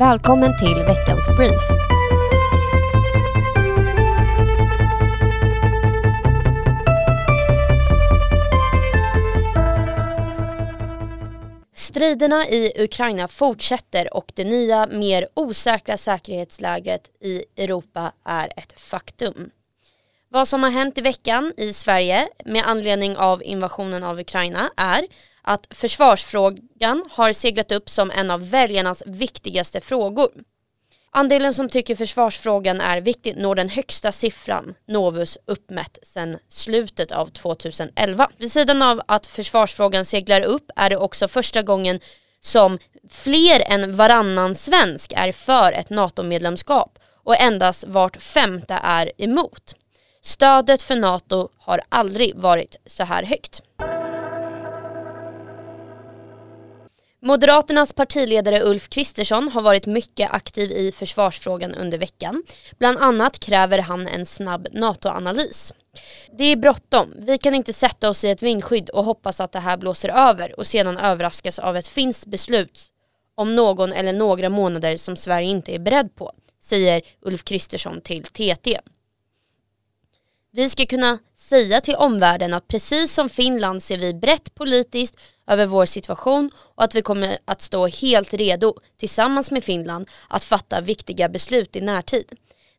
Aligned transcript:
Välkommen 0.00 0.58
till 0.58 0.74
veckans 0.74 1.28
brief. 1.36 1.60
Striderna 11.74 12.48
i 12.48 12.72
Ukraina 12.84 13.28
fortsätter 13.28 14.14
och 14.14 14.32
det 14.34 14.44
nya, 14.44 14.86
mer 14.86 15.28
osäkra 15.34 15.96
säkerhetsläget 15.96 17.02
i 17.20 17.44
Europa 17.56 18.12
är 18.24 18.52
ett 18.56 18.80
faktum. 18.80 19.50
Vad 20.28 20.48
som 20.48 20.62
har 20.62 20.70
hänt 20.70 20.98
i 20.98 21.00
veckan 21.00 21.52
i 21.56 21.72
Sverige 21.72 22.28
med 22.44 22.66
anledning 22.66 23.16
av 23.16 23.42
invasionen 23.42 24.04
av 24.04 24.20
Ukraina 24.20 24.70
är 24.76 25.06
att 25.42 25.66
försvarsfrågan 25.70 27.04
har 27.10 27.32
seglat 27.32 27.72
upp 27.72 27.90
som 27.90 28.10
en 28.10 28.30
av 28.30 28.50
väljarnas 28.50 29.02
viktigaste 29.06 29.80
frågor. 29.80 30.30
Andelen 31.12 31.54
som 31.54 31.68
tycker 31.68 31.96
försvarsfrågan 31.96 32.80
är 32.80 33.00
viktig 33.00 33.36
når 33.36 33.54
den 33.54 33.68
högsta 33.68 34.12
siffran 34.12 34.74
Novus 34.86 35.38
uppmätt 35.46 35.98
sedan 36.02 36.38
slutet 36.48 37.12
av 37.12 37.26
2011. 37.26 38.30
Vid 38.36 38.52
sidan 38.52 38.82
av 38.82 39.02
att 39.08 39.26
försvarsfrågan 39.26 40.04
seglar 40.04 40.40
upp 40.40 40.70
är 40.76 40.90
det 40.90 40.96
också 40.96 41.28
första 41.28 41.62
gången 41.62 42.00
som 42.40 42.78
fler 43.10 43.62
än 43.66 43.96
varannan 43.96 44.54
svensk 44.54 45.12
är 45.16 45.32
för 45.32 45.72
ett 45.72 45.90
NATO-medlemskap 45.90 46.98
och 47.24 47.40
endast 47.40 47.84
vart 47.86 48.22
femte 48.22 48.80
är 48.82 49.12
emot. 49.18 49.74
Stödet 50.22 50.82
för 50.82 50.96
NATO 50.96 51.48
har 51.58 51.80
aldrig 51.88 52.36
varit 52.36 52.76
så 52.86 53.04
här 53.04 53.22
högt. 53.22 53.62
Moderaternas 57.22 57.92
partiledare 57.92 58.62
Ulf 58.62 58.88
Kristersson 58.88 59.48
har 59.48 59.62
varit 59.62 59.86
mycket 59.86 60.30
aktiv 60.30 60.70
i 60.70 60.92
försvarsfrågan 60.92 61.74
under 61.74 61.98
veckan. 61.98 62.42
Bland 62.78 62.98
annat 62.98 63.40
kräver 63.40 63.78
han 63.78 64.08
en 64.08 64.26
snabb 64.26 64.68
NATO-analys. 64.72 65.72
Det 66.38 66.44
är 66.44 66.56
bråttom. 66.56 67.14
Vi 67.16 67.38
kan 67.38 67.54
inte 67.54 67.72
sätta 67.72 68.10
oss 68.10 68.24
i 68.24 68.30
ett 68.30 68.42
vindskydd 68.42 68.88
och 68.90 69.04
hoppas 69.04 69.40
att 69.40 69.52
det 69.52 69.60
här 69.60 69.76
blåser 69.76 70.08
över 70.08 70.58
och 70.58 70.66
sedan 70.66 70.98
överraskas 70.98 71.58
av 71.58 71.76
ett 71.76 71.86
finskt 71.86 72.26
beslut 72.26 72.90
om 73.34 73.56
någon 73.56 73.92
eller 73.92 74.12
några 74.12 74.48
månader 74.48 74.96
som 74.96 75.16
Sverige 75.16 75.48
inte 75.48 75.74
är 75.74 75.78
beredd 75.78 76.14
på, 76.14 76.32
säger 76.60 77.02
Ulf 77.20 77.44
Kristersson 77.44 78.00
till 78.00 78.24
TT. 78.24 78.80
Vi 80.52 80.68
ska 80.68 80.86
kunna 80.86 81.18
säga 81.50 81.80
till 81.80 81.94
omvärlden 81.94 82.54
att 82.54 82.68
precis 82.68 83.14
som 83.14 83.28
Finland 83.28 83.82
ser 83.82 83.98
vi 83.98 84.14
brett 84.14 84.54
politiskt 84.54 85.16
över 85.46 85.66
vår 85.66 85.86
situation 85.86 86.50
och 86.56 86.84
att 86.84 86.94
vi 86.94 87.02
kommer 87.02 87.38
att 87.44 87.60
stå 87.60 87.86
helt 87.86 88.34
redo 88.34 88.74
tillsammans 88.96 89.50
med 89.50 89.64
Finland 89.64 90.08
att 90.28 90.44
fatta 90.44 90.80
viktiga 90.80 91.28
beslut 91.28 91.76
i 91.76 91.80
närtid. 91.80 92.32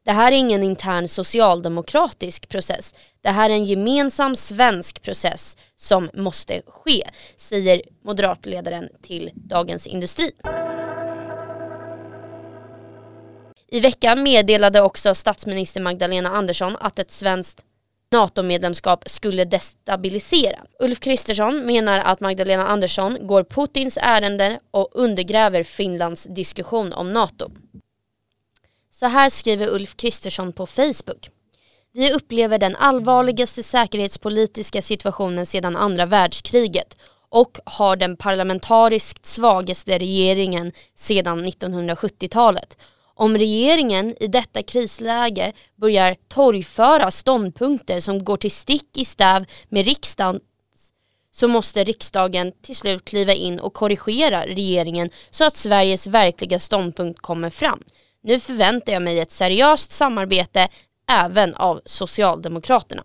Det 0.05 0.11
här 0.11 0.31
är 0.31 0.35
ingen 0.35 0.63
intern 0.63 1.07
socialdemokratisk 1.07 2.49
process. 2.49 2.95
Det 3.21 3.29
här 3.29 3.49
är 3.49 3.53
en 3.53 3.65
gemensam 3.65 4.35
svensk 4.35 5.01
process 5.01 5.57
som 5.75 6.09
måste 6.13 6.61
ske, 6.67 7.03
säger 7.37 7.81
moderatledaren 8.05 8.89
till 9.01 9.31
Dagens 9.33 9.87
Industri. 9.87 10.31
I 13.67 13.79
veckan 13.79 14.23
meddelade 14.23 14.81
också 14.81 15.15
statsminister 15.15 15.81
Magdalena 15.81 16.29
Andersson 16.29 16.77
att 16.79 16.99
ett 16.99 17.11
svenskt 17.11 17.65
NATO-medlemskap 18.11 19.09
skulle 19.09 19.45
destabilisera. 19.45 20.59
Ulf 20.79 20.99
Kristersson 20.99 21.65
menar 21.65 21.99
att 21.99 22.19
Magdalena 22.19 22.67
Andersson 22.67 23.27
går 23.27 23.43
Putins 23.43 23.97
ärende 24.01 24.59
och 24.71 24.89
undergräver 24.93 25.63
Finlands 25.63 26.23
diskussion 26.23 26.93
om 26.93 27.13
NATO. 27.13 27.51
Så 28.89 29.05
här 29.05 29.29
skriver 29.29 29.67
Ulf 29.67 29.95
Kristersson 29.95 30.53
på 30.53 30.65
Facebook. 30.65 31.29
Vi 31.93 32.13
upplever 32.13 32.57
den 32.57 32.75
allvarligaste 32.75 33.63
säkerhetspolitiska 33.63 34.81
situationen 34.81 35.45
sedan 35.45 35.75
andra 35.75 36.05
världskriget 36.05 36.97
och 37.29 37.59
har 37.65 37.95
den 37.95 38.17
parlamentariskt 38.17 39.25
svagaste 39.25 39.99
regeringen 39.99 40.71
sedan 40.95 41.45
1970-talet 41.45 42.77
om 43.13 43.37
regeringen 43.37 44.15
i 44.19 44.27
detta 44.27 44.63
krisläge 44.63 45.53
börjar 45.75 46.15
torgföra 46.27 47.11
ståndpunkter 47.11 47.99
som 47.99 48.23
går 48.23 48.37
till 48.37 48.51
stick 48.51 48.97
i 48.97 49.05
stäv 49.05 49.45
med 49.69 49.85
riksdagen 49.85 50.39
så 51.31 51.47
måste 51.47 51.83
riksdagen 51.83 52.51
till 52.61 52.75
slut 52.75 53.05
kliva 53.05 53.33
in 53.33 53.59
och 53.59 53.73
korrigera 53.73 54.45
regeringen 54.45 55.09
så 55.29 55.43
att 55.43 55.55
Sveriges 55.55 56.07
verkliga 56.07 56.59
ståndpunkt 56.59 57.21
kommer 57.21 57.49
fram. 57.49 57.79
Nu 58.23 58.39
förväntar 58.39 58.93
jag 58.93 59.01
mig 59.01 59.19
ett 59.19 59.31
seriöst 59.31 59.91
samarbete 59.91 60.67
även 61.11 61.55
av 61.55 61.81
Socialdemokraterna. 61.85 63.03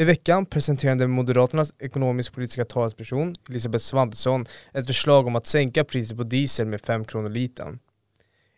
I 0.00 0.04
veckan 0.04 0.46
presenterade 0.46 1.06
Moderaternas 1.06 1.74
ekonomisk-politiska 1.78 2.64
talesperson 2.64 3.34
Elisabeth 3.48 3.84
Svantesson 3.84 4.46
ett 4.72 4.86
förslag 4.86 5.26
om 5.26 5.36
att 5.36 5.46
sänka 5.46 5.84
priset 5.84 6.16
på 6.16 6.22
diesel 6.22 6.66
med 6.66 6.80
5 6.80 7.04
kronor 7.04 7.30
litern. 7.30 7.78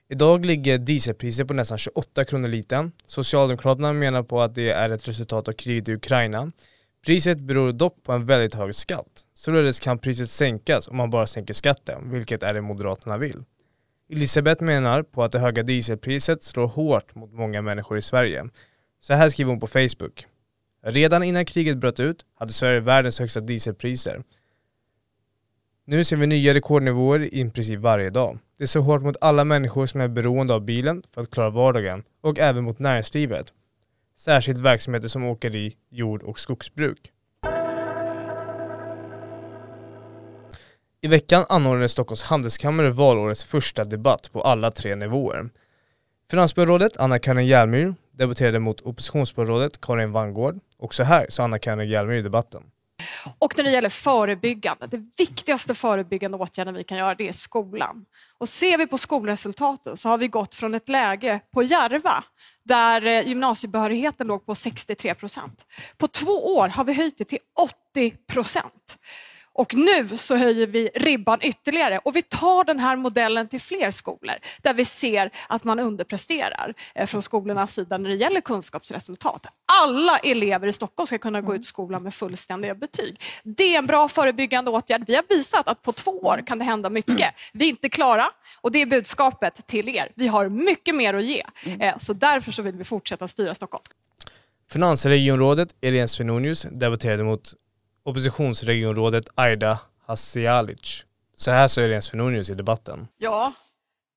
Idag 0.08 0.46
ligger 0.46 0.78
dieselpriset 0.78 1.48
på 1.48 1.54
nästan 1.54 1.78
28 1.78 2.24
kronor 2.24 2.48
litern. 2.48 2.92
Socialdemokraterna 3.06 3.92
menar 3.92 4.22
på 4.22 4.40
att 4.40 4.54
det 4.54 4.70
är 4.70 4.90
ett 4.90 5.08
resultat 5.08 5.48
av 5.48 5.52
kriget 5.52 5.88
i 5.88 5.94
Ukraina. 5.94 6.50
Priset 7.06 7.40
beror 7.40 7.72
dock 7.72 8.02
på 8.02 8.12
en 8.12 8.26
väldigt 8.26 8.54
hög 8.54 8.74
skatt. 8.74 9.26
Således 9.34 9.80
kan 9.80 9.98
priset 9.98 10.30
sänkas 10.30 10.88
om 10.88 10.96
man 10.96 11.10
bara 11.10 11.26
sänker 11.26 11.54
skatten, 11.54 12.10
vilket 12.10 12.42
är 12.42 12.54
det 12.54 12.60
Moderaterna 12.60 13.18
vill. 13.18 13.44
Elisabeth 14.12 14.62
menar 14.62 15.02
på 15.02 15.24
att 15.24 15.32
det 15.32 15.38
höga 15.38 15.62
dieselpriset 15.62 16.42
slår 16.42 16.66
hårt 16.66 17.14
mot 17.14 17.32
många 17.32 17.62
människor 17.62 17.98
i 17.98 18.02
Sverige. 18.02 18.44
Så 19.00 19.14
här 19.14 19.28
skriver 19.28 19.50
hon 19.50 19.60
på 19.60 19.66
Facebook. 19.66 20.26
Redan 20.84 21.22
innan 21.22 21.44
kriget 21.44 21.78
bröt 21.78 22.00
ut 22.00 22.24
hade 22.34 22.52
Sverige 22.52 22.80
världens 22.80 23.18
högsta 23.18 23.40
dieselpriser. 23.40 24.22
Nu 25.84 26.04
ser 26.04 26.16
vi 26.16 26.26
nya 26.26 26.54
rekordnivåer 26.54 27.34
i 27.34 27.50
princip 27.50 27.80
varje 27.80 28.10
dag. 28.10 28.38
Det 28.58 28.66
slår 28.66 28.82
hårt 28.82 29.02
mot 29.02 29.16
alla 29.20 29.44
människor 29.44 29.86
som 29.86 30.00
är 30.00 30.08
beroende 30.08 30.54
av 30.54 30.64
bilen 30.64 31.02
för 31.10 31.20
att 31.20 31.30
klara 31.30 31.50
vardagen 31.50 32.02
och 32.20 32.38
även 32.38 32.64
mot 32.64 32.78
näringslivet. 32.78 33.52
Särskilt 34.16 34.60
verksamheter 34.60 35.08
som 35.08 35.24
åkeri, 35.24 35.76
jord 35.90 36.22
och 36.22 36.38
skogsbruk. 36.38 37.12
I 41.00 41.08
veckan 41.08 41.44
anordnade 41.48 41.88
Stockholms 41.88 42.22
handelskammare 42.22 42.90
valårets 42.90 43.44
första 43.44 43.84
debatt 43.84 44.30
på 44.32 44.42
alla 44.42 44.70
tre 44.70 44.94
nivåer. 44.94 45.50
Finansborgarrådet 46.30 46.96
Anna-Karin 46.96 47.46
Järmyr 47.46 47.94
debatterade 48.12 48.58
mot 48.58 48.80
oppositionsborgarrådet 48.80 49.80
Karin 49.80 50.12
Vangård 50.12 50.58
och 50.78 50.94
så 50.94 51.02
här 51.04 51.26
sa 51.28 51.44
Anna-Karin 51.44 51.88
Hjelmer 51.88 52.14
i 52.14 52.22
debatten. 52.22 52.62
Och 53.38 53.54
när 53.56 53.64
det 53.64 53.70
gäller 53.70 53.88
förebyggande, 53.88 54.86
det 54.86 55.04
viktigaste 55.18 55.74
förebyggande 55.74 56.36
åtgärden 56.38 56.74
vi 56.74 56.84
kan 56.84 56.98
göra 56.98 57.14
det 57.14 57.28
är 57.28 57.32
skolan. 57.32 58.04
Och 58.38 58.48
ser 58.48 58.78
vi 58.78 58.86
på 58.86 58.98
skolresultaten 58.98 59.96
så 59.96 60.08
har 60.08 60.18
vi 60.18 60.28
gått 60.28 60.54
från 60.54 60.74
ett 60.74 60.88
läge 60.88 61.40
på 61.52 61.62
Järva 61.62 62.24
där 62.64 63.06
eh, 63.06 63.28
gymnasiebehörigheten 63.28 64.26
låg 64.26 64.46
på 64.46 64.54
63 64.54 65.14
procent. 65.14 65.64
På 65.98 66.08
två 66.08 66.56
år 66.56 66.68
har 66.68 66.84
vi 66.84 66.92
höjt 66.92 67.18
det 67.18 67.24
till 67.24 67.38
80 67.90 68.16
procent. 68.26 68.98
Och 69.54 69.74
nu 69.74 70.16
så 70.16 70.36
höjer 70.36 70.66
vi 70.66 70.90
ribban 70.94 71.38
ytterligare 71.42 71.98
och 71.98 72.16
vi 72.16 72.22
tar 72.22 72.64
den 72.64 72.78
här 72.78 72.96
modellen 72.96 73.48
till 73.48 73.60
fler 73.60 73.90
skolor 73.90 74.34
där 74.62 74.74
vi 74.74 74.84
ser 74.84 75.30
att 75.48 75.64
man 75.64 75.78
underpresterar 75.78 76.74
eh, 76.94 77.06
från 77.06 77.22
skolornas 77.22 77.74
sida 77.74 77.98
när 77.98 78.08
det 78.08 78.16
gäller 78.16 78.40
kunskapsresultat. 78.40 79.46
Alla 79.82 80.18
elever 80.18 80.66
i 80.66 80.72
Stockholm 80.72 81.06
ska 81.06 81.18
kunna 81.18 81.40
gå 81.40 81.54
ut 81.54 81.66
skolan 81.66 82.02
med 82.02 82.14
fullständiga 82.14 82.74
betyg. 82.74 83.20
Det 83.44 83.74
är 83.74 83.78
en 83.78 83.86
bra 83.86 84.08
förebyggande 84.08 84.70
åtgärd. 84.70 85.04
Vi 85.06 85.14
har 85.14 85.24
visat 85.28 85.68
att 85.68 85.82
på 85.82 85.92
två 85.92 86.10
år 86.10 86.42
kan 86.46 86.58
det 86.58 86.64
hända 86.64 86.90
mycket. 86.90 87.34
Vi 87.52 87.64
är 87.64 87.68
inte 87.68 87.88
klara 87.88 88.30
och 88.60 88.72
det 88.72 88.82
är 88.82 88.86
budskapet 88.86 89.66
till 89.66 89.88
er. 89.88 90.12
Vi 90.14 90.28
har 90.28 90.48
mycket 90.48 90.94
mer 90.94 91.14
att 91.14 91.24
ge, 91.24 91.44
eh, 91.80 91.98
så 91.98 92.12
därför 92.12 92.52
så 92.52 92.62
vill 92.62 92.74
vi 92.74 92.84
fortsätta 92.84 93.28
styra 93.28 93.54
Stockholm. 93.54 93.82
Finansregionrådet 94.72 95.68
Irene 95.80 96.08
Svenonius 96.08 96.66
debatterade 96.70 97.24
mot 97.24 97.54
oppositionsregionrådet 98.04 99.28
Aida 99.34 99.78
Hasialic. 100.06 101.04
Så 101.34 101.50
här 101.50 101.68
sa 101.68 101.80
Irene 101.80 102.02
Svenonius 102.02 102.50
i 102.50 102.54
debatten. 102.54 103.08
Ja, 103.18 103.52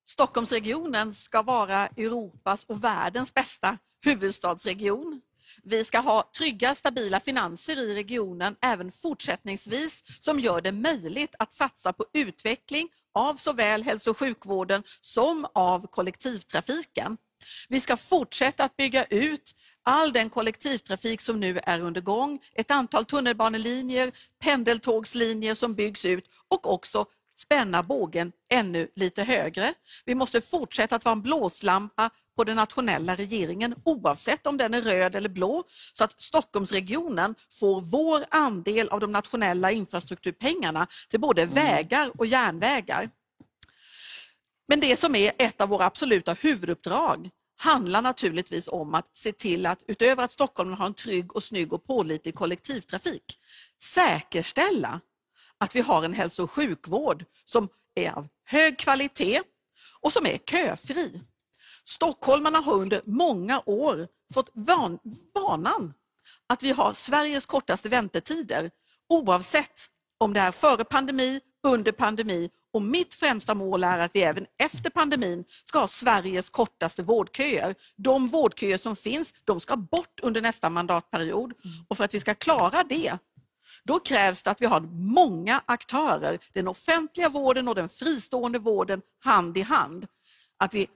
Stockholmsregionen 0.08 1.14
ska 1.14 1.42
vara 1.42 1.88
Europas 1.88 2.64
och 2.66 2.84
världens 2.84 3.34
bästa 3.34 3.78
huvudstadsregion. 4.02 5.22
Vi 5.64 5.86
ska 5.86 6.00
ha 6.00 6.30
trygga, 6.38 6.76
stabila 6.76 7.20
finanser 7.20 7.80
i 7.80 7.96
regionen 7.96 8.56
även 8.62 8.92
fortsättningsvis 8.92 10.04
som 10.20 10.40
gör 10.40 10.62
det 10.62 10.72
möjligt 10.72 11.36
att 11.40 11.54
satsa 11.54 11.94
på 11.94 12.06
utveckling 12.14 12.90
av 13.14 13.36
såväl 13.36 13.84
hälso 13.84 14.10
och 14.12 14.18
sjukvården 14.18 14.84
som 15.02 15.48
av 15.54 15.88
kollektivtrafiken. 15.88 17.18
Vi 17.70 17.80
ska 17.80 17.98
fortsätta 17.98 18.64
att 18.64 18.78
bygga 18.78 19.06
ut 19.06 19.56
all 19.84 20.14
den 20.14 20.30
kollektivtrafik 20.30 21.22
som 21.22 21.40
nu 21.40 21.60
är 21.64 21.80
under 21.80 22.02
gång, 22.02 22.40
ett 22.56 22.72
antal 22.72 23.06
tunnelbanelinjer, 23.06 24.12
pendeltågslinjer 24.44 25.56
som 25.56 25.76
byggs 25.76 26.06
ut 26.06 26.26
och 26.48 26.74
också 26.74 27.06
spänna 27.38 27.84
bågen 27.84 28.32
ännu 28.50 28.88
lite 28.96 29.24
högre. 29.24 29.74
Vi 30.06 30.16
måste 30.16 30.42
fortsätta 30.42 30.96
att 30.96 31.06
vara 31.06 31.14
en 31.14 31.22
blåslampa 31.22 32.10
på 32.36 32.44
den 32.44 32.56
nationella 32.56 33.16
regeringen 33.16 33.76
oavsett 33.84 34.48
om 34.48 34.58
den 34.58 34.74
är 34.74 34.82
röd 34.82 35.16
eller 35.16 35.30
blå 35.30 35.64
så 35.94 36.04
att 36.04 36.22
Stockholmsregionen 36.22 37.36
får 37.52 37.82
vår 37.82 38.26
andel 38.30 38.90
av 38.90 39.00
de 39.00 39.12
nationella 39.12 39.72
infrastrukturpengarna 39.72 40.88
till 41.10 41.20
både 41.20 41.42
mm. 41.42 41.56
vägar 41.56 42.12
och 42.18 42.26
järnvägar. 42.26 43.10
Men 44.68 44.80
det 44.80 45.00
som 45.00 45.16
är 45.16 45.32
ett 45.38 45.62
av 45.62 45.70
våra 45.70 45.86
absoluta 45.86 46.34
huvuduppdrag 46.34 47.30
handlar 47.58 48.02
naturligtvis 48.02 48.68
om 48.68 48.96
att 48.96 49.16
se 49.16 49.32
till 49.32 49.66
att 49.66 49.84
utöver 49.88 50.24
att 50.24 50.32
Stockholm 50.32 50.74
har 50.74 50.86
en 50.86 50.94
trygg 50.94 51.36
och 51.36 51.44
snygg 51.44 51.74
och 51.74 51.88
pålitlig 51.88 52.36
kollektivtrafik 52.36 53.40
säkerställa 53.82 55.02
att 55.58 55.76
vi 55.76 55.82
har 55.82 56.04
en 56.04 56.14
hälso 56.14 56.44
och 56.44 56.52
sjukvård 56.52 57.26
som 57.46 57.70
är 57.96 58.12
av 58.12 58.28
hög 58.44 58.80
kvalitet 58.80 59.42
och 60.02 60.14
som 60.14 60.26
är 60.26 60.38
köfri. 60.38 61.22
Stockholmarna 61.86 62.60
har 62.60 62.74
under 62.74 63.02
många 63.06 63.64
år 63.66 64.08
fått 64.34 64.50
van, 64.54 65.00
vanan 65.34 65.94
att 66.48 66.64
vi 66.64 66.72
har 66.72 66.94
Sveriges 66.94 67.46
kortaste 67.46 67.90
väntetider 67.90 68.72
oavsett 69.10 69.90
om 70.18 70.34
det 70.34 70.40
är 70.40 70.52
före 70.52 70.84
pandemi, 70.84 71.42
under 71.64 71.92
pandemi 71.92 72.50
och 72.76 72.82
mitt 72.82 73.14
främsta 73.14 73.54
mål 73.54 73.84
är 73.84 74.00
att 74.00 74.16
vi 74.16 74.22
även 74.22 74.46
efter 74.58 74.90
pandemin 74.90 75.46
ska 75.64 75.80
ha 75.80 75.88
Sveriges 75.88 76.50
kortaste 76.50 77.04
vårdköer. 77.04 77.76
De 77.96 78.28
vårdköer 78.28 78.78
som 78.78 78.96
finns, 78.96 79.34
de 79.44 79.60
ska 79.60 79.76
bort 79.76 80.20
under 80.22 80.42
nästa 80.42 80.70
mandatperiod. 80.70 81.54
Mm. 81.64 81.86
Och 81.88 81.98
för 81.98 82.04
att 82.04 82.14
vi 82.14 82.20
ska 82.20 82.34
klara 82.34 82.84
det, 82.84 83.18
då 83.84 84.00
krävs 84.00 84.44
det 84.44 84.52
att 84.52 84.62
vi 84.62 84.66
har 84.66 84.80
många 84.92 85.62
aktörer, 85.66 86.40
den 86.54 86.68
offentliga 86.68 87.30
vården 87.30 87.68
och 87.68 87.76
den 87.76 87.90
fristående 87.90 88.60
vården 88.60 89.02
hand 89.20 89.58
i 89.58 89.62
hand. 89.62 90.08
Att 90.58 90.74
vi 90.74 90.88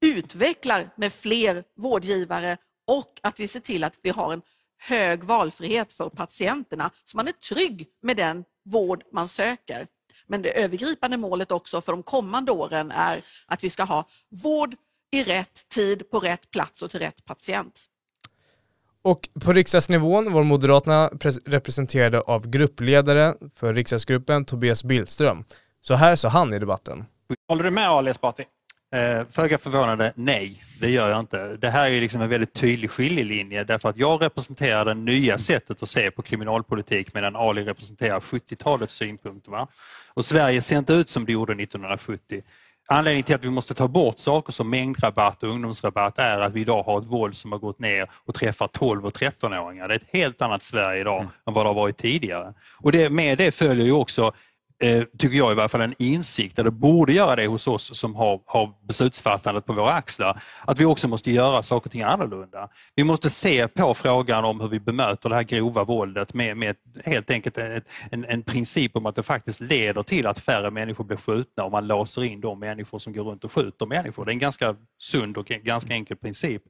utvecklar 0.00 0.90
med 0.96 1.12
fler 1.12 1.64
vårdgivare 1.76 2.56
och 2.86 3.20
att 3.22 3.40
vi 3.40 3.48
ser 3.48 3.60
till 3.60 3.84
att 3.84 3.98
vi 4.02 4.10
har 4.10 4.32
en 4.32 4.42
hög 4.78 5.24
valfrihet 5.24 5.92
för 5.92 6.08
patienterna 6.08 6.90
så 7.04 7.16
man 7.16 7.28
är 7.28 7.32
trygg 7.32 7.88
med 8.02 8.16
den 8.16 8.44
vård 8.64 9.04
man 9.12 9.28
söker. 9.28 9.86
Men 10.26 10.42
det 10.42 10.62
övergripande 10.62 11.16
målet 11.16 11.52
också 11.52 11.80
för 11.80 11.92
de 11.92 12.02
kommande 12.02 12.52
åren 12.52 12.90
är 12.90 13.24
att 13.46 13.64
vi 13.64 13.70
ska 13.70 13.82
ha 13.82 14.08
vård 14.42 14.74
i 15.10 15.24
rätt 15.24 15.68
tid, 15.68 16.10
på 16.10 16.20
rätt 16.20 16.50
plats 16.50 16.82
och 16.82 16.90
till 16.90 17.00
rätt 17.00 17.24
patient. 17.24 17.80
Och 19.02 19.28
på 19.44 19.52
riksdagsnivån 19.52 20.32
var 20.32 20.42
Moderaterna 20.42 21.10
representerade 21.44 22.20
av 22.20 22.48
gruppledare 22.48 23.34
för 23.54 23.74
riksdagsgruppen 23.74 24.44
Tobias 24.44 24.84
Billström. 24.84 25.44
Så 25.80 25.94
här 25.94 26.16
sa 26.16 26.28
han 26.28 26.54
i 26.54 26.58
debatten. 26.58 27.04
Håller 27.48 27.64
du 27.64 27.70
med 27.70 27.88
Ali 27.88 28.10
Esbati? 28.10 28.44
Eh, 28.92 29.26
Föga 29.30 29.58
förvånande, 29.58 30.12
nej, 30.16 30.62
det 30.80 30.90
gör 30.90 31.10
jag 31.10 31.20
inte. 31.20 31.56
Det 31.56 31.70
här 31.70 31.90
är 31.90 32.00
liksom 32.00 32.20
en 32.20 32.28
väldigt 32.28 32.54
tydlig 32.54 32.90
skiljelinje 32.90 33.64
därför 33.64 33.88
att 33.88 33.96
jag 33.96 34.22
representerar 34.22 34.84
det 34.84 34.94
nya 34.94 35.38
sättet 35.38 35.82
att 35.82 35.88
se 35.88 36.10
på 36.10 36.22
kriminalpolitik 36.22 37.14
medan 37.14 37.36
Ali 37.36 37.64
representerar 37.64 38.20
70-talets 38.20 38.94
synpunkt. 38.94 39.48
Va? 39.48 39.68
Och 40.14 40.24
Sverige 40.24 40.60
ser 40.60 40.78
inte 40.78 40.92
ut 40.92 41.10
som 41.10 41.24
det 41.24 41.32
gjorde 41.32 41.52
1970. 41.52 42.42
Anledningen 42.86 43.24
till 43.24 43.34
att 43.34 43.44
vi 43.44 43.50
måste 43.50 43.74
ta 43.74 43.88
bort 43.88 44.18
saker 44.18 44.52
som 44.52 44.70
mängdrabatt 44.70 45.42
och 45.42 45.48
ungdomsrabatt 45.48 46.18
är 46.18 46.40
att 46.40 46.52
vi 46.52 46.60
idag 46.60 46.82
har 46.82 47.00
ett 47.00 47.06
våld 47.06 47.36
som 47.36 47.52
har 47.52 47.58
gått 47.58 47.78
ner 47.78 48.10
och 48.26 48.34
träffar 48.34 48.66
12 48.66 49.06
och 49.06 49.12
13-åringar. 49.12 49.88
Det 49.88 49.94
är 49.94 49.96
ett 49.96 50.08
helt 50.12 50.42
annat 50.42 50.62
Sverige 50.62 51.00
idag 51.00 51.20
mm. 51.20 51.32
än 51.46 51.54
vad 51.54 51.64
det 51.64 51.68
har 51.68 51.74
varit 51.74 51.96
tidigare. 51.96 52.54
Och 52.80 52.92
det, 52.92 53.10
med 53.10 53.38
det 53.38 53.52
följer 53.52 53.86
ju 53.86 53.92
också 53.92 54.32
Eh, 54.82 55.04
tycker 55.18 55.36
jag 55.36 55.52
i 55.52 55.54
varje 55.54 55.68
fall, 55.68 55.80
en 55.80 55.94
insikt, 55.98 56.58
eller 56.58 56.70
borde 56.70 57.12
göra 57.12 57.36
det 57.36 57.46
hos 57.46 57.66
oss 57.66 57.98
som 57.98 58.14
har, 58.14 58.40
har 58.46 58.74
beslutsfattandet 58.88 59.66
på 59.66 59.72
våra 59.72 59.92
axlar, 59.92 60.42
att 60.64 60.80
vi 60.80 60.84
också 60.84 61.08
måste 61.08 61.30
göra 61.30 61.62
saker 61.62 61.86
och 61.86 61.92
ting 61.92 62.02
annorlunda. 62.02 62.68
Vi 62.94 63.04
måste 63.04 63.30
se 63.30 63.68
på 63.68 63.94
frågan 63.94 64.44
om 64.44 64.60
hur 64.60 64.68
vi 64.68 64.80
bemöter 64.80 65.28
det 65.28 65.34
här 65.34 65.42
grova 65.42 65.84
våldet 65.84 66.34
med, 66.34 66.56
med 66.56 66.76
helt 67.04 67.30
enkelt 67.30 67.58
ett, 67.58 67.84
en, 68.10 68.24
en 68.24 68.42
princip 68.42 68.96
om 68.96 69.06
att 69.06 69.16
det 69.16 69.22
faktiskt 69.22 69.60
leder 69.60 70.02
till 70.02 70.26
att 70.26 70.38
färre 70.38 70.70
människor 70.70 71.04
blir 71.04 71.16
skjutna 71.16 71.64
om 71.64 71.72
man 71.72 71.86
låser 71.86 72.24
in 72.24 72.40
de 72.40 72.58
människor 72.58 72.98
som 72.98 73.12
går 73.12 73.24
runt 73.24 73.44
och 73.44 73.52
skjuter 73.52 73.86
människor. 73.86 74.24
Det 74.24 74.30
är 74.30 74.32
en 74.32 74.38
ganska 74.38 74.76
sund 74.98 75.36
och 75.36 75.46
ganska 75.46 75.94
enkel 75.94 76.16
princip. 76.16 76.62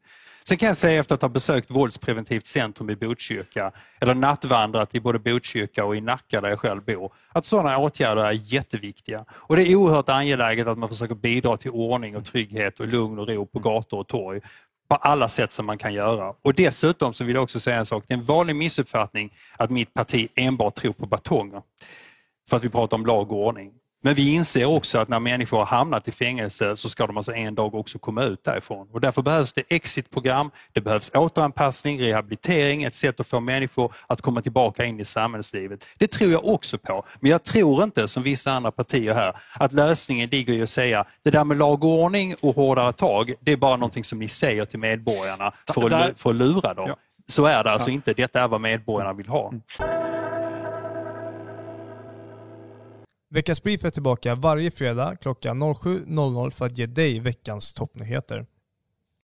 Sen 0.48 0.58
kan 0.58 0.66
jag 0.66 0.76
säga 0.76 1.00
efter 1.00 1.14
att 1.14 1.22
ha 1.22 1.28
besökt 1.28 1.70
Våldspreventivt 1.70 2.46
centrum 2.46 2.90
i 2.90 2.96
Botkyrka 2.96 3.72
eller 4.00 4.14
nattvandrat 4.14 4.94
i 4.94 5.00
både 5.00 5.18
Botkyrka 5.18 5.84
och 5.84 5.96
i 5.96 6.00
Nacka 6.00 6.40
där 6.40 6.48
jag 6.48 6.60
själv 6.60 6.84
bor, 6.84 7.12
att 7.34 7.46
sådana 7.46 7.78
åtgärder 7.78 8.24
är 8.24 8.32
jätteviktiga. 8.32 9.24
Och 9.30 9.56
det 9.56 9.62
är 9.62 9.76
oerhört 9.76 10.08
angeläget 10.08 10.66
att 10.66 10.78
man 10.78 10.88
försöker 10.88 11.14
bidra 11.14 11.56
till 11.56 11.70
ordning 11.70 12.16
och 12.16 12.24
trygghet 12.24 12.80
och 12.80 12.88
lugn 12.88 13.18
och 13.18 13.28
ro 13.28 13.46
på 13.46 13.58
gator 13.58 13.98
och 13.98 14.06
torg 14.06 14.40
på 14.88 14.94
alla 14.94 15.28
sätt 15.28 15.52
som 15.52 15.66
man 15.66 15.78
kan 15.78 15.94
göra. 15.94 16.34
Och 16.42 16.54
dessutom 16.54 17.14
så 17.14 17.24
vill 17.24 17.34
jag 17.34 17.44
också 17.44 17.60
säga 17.60 17.76
en 17.76 17.86
sak, 17.86 18.04
det 18.06 18.14
är 18.14 18.18
en 18.18 18.24
vanlig 18.24 18.56
missuppfattning 18.56 19.32
att 19.56 19.70
mitt 19.70 19.94
parti 19.94 20.28
enbart 20.34 20.74
tror 20.74 20.92
på 20.92 21.06
batonger. 21.06 21.62
För 22.48 22.56
att 22.56 22.64
vi 22.64 22.68
pratar 22.68 22.96
om 22.96 23.06
lag 23.06 23.32
och 23.32 23.46
ordning. 23.46 23.72
Men 24.04 24.14
vi 24.14 24.34
inser 24.34 24.64
också 24.64 24.98
att 24.98 25.08
när 25.08 25.20
människor 25.20 25.58
har 25.58 25.64
hamnat 25.64 26.08
i 26.08 26.12
fängelse 26.12 26.76
så 26.76 26.88
ska 26.88 27.06
de 27.06 27.16
alltså 27.16 27.34
en 27.34 27.54
dag 27.54 27.74
också 27.74 27.98
komma 27.98 28.22
ut 28.22 28.44
därifrån. 28.44 28.88
Och 28.92 29.00
därför 29.00 29.22
behövs 29.22 29.52
det 29.52 29.62
exitprogram, 29.68 30.50
det 30.72 30.80
behövs 30.80 31.10
återanpassning, 31.14 32.00
rehabilitering, 32.00 32.82
ett 32.82 32.94
sätt 32.94 33.20
att 33.20 33.26
få 33.26 33.40
människor 33.40 33.94
att 34.06 34.22
komma 34.22 34.42
tillbaka 34.42 34.84
in 34.84 35.00
i 35.00 35.04
samhällslivet. 35.04 35.86
Det 35.98 36.06
tror 36.06 36.30
jag 36.32 36.44
också 36.44 36.78
på. 36.78 37.04
Men 37.20 37.30
jag 37.30 37.42
tror 37.44 37.84
inte, 37.84 38.08
som 38.08 38.22
vissa 38.22 38.52
andra 38.52 38.70
partier 38.70 39.14
här, 39.14 39.36
att 39.52 39.72
lösningen 39.72 40.28
ligger 40.30 40.52
i 40.52 40.62
att 40.62 40.70
säga 40.70 41.04
det 41.22 41.30
där 41.30 41.44
med 41.44 41.56
lag 41.56 41.84
och 41.84 41.90
ordning 41.90 42.34
och 42.40 42.56
hårdare 42.56 42.92
tag, 42.92 43.34
det 43.40 43.52
är 43.52 43.56
bara 43.56 43.76
någonting 43.76 44.04
som 44.04 44.18
ni 44.18 44.28
säger 44.28 44.64
till 44.64 44.78
medborgarna 44.78 45.52
för 45.74 45.90
att, 45.94 46.20
för 46.20 46.30
att 46.30 46.36
lura 46.36 46.74
dem. 46.74 46.94
Så 47.26 47.46
är 47.46 47.64
det 47.64 47.70
alltså 47.70 47.90
inte. 47.90 48.12
Detta 48.12 48.40
är 48.40 48.48
vad 48.48 48.60
medborgarna 48.60 49.12
vill 49.12 49.28
ha. 49.28 49.52
Veckans 53.34 53.62
Brief 53.62 53.84
är 53.84 53.90
tillbaka 53.90 54.34
varje 54.34 54.70
fredag 54.70 55.16
klockan 55.16 55.62
07.00 55.62 56.50
för 56.50 56.66
att 56.66 56.78
ge 56.78 56.86
dig 56.86 57.20
veckans 57.20 57.74
toppnyheter. 57.74 58.46